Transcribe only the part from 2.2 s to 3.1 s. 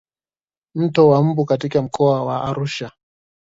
wa Arusha